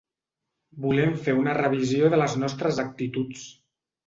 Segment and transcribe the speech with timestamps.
[0.85, 3.47] Volem fer una revisió de les nostres actituds.